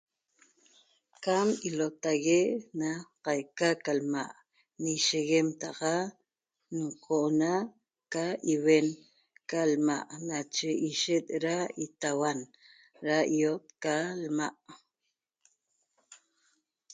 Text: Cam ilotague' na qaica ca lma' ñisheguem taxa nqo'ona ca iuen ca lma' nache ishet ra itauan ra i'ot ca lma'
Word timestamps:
Cam 1.23 1.47
ilotague' 1.67 2.45
na 2.79 2.89
qaica 3.25 3.69
ca 3.85 3.93
lma' 4.01 4.35
ñisheguem 4.83 5.47
taxa 5.61 5.95
nqo'ona 6.81 7.51
ca 8.13 8.25
iuen 8.53 8.87
ca 9.49 9.61
lma' 9.73 10.05
nache 10.29 10.69
ishet 10.89 11.25
ra 11.43 11.57
itauan 11.85 12.39
ra 13.05 13.17
i'ot 13.37 13.63
ca 13.83 13.95
lma' 14.23 14.49